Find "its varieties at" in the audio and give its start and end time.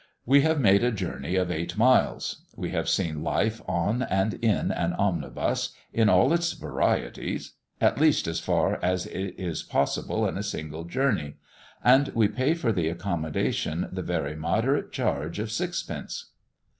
6.33-7.99